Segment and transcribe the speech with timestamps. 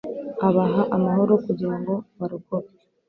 [0.47, 2.73] abaha amahoro kugira ngo barokoke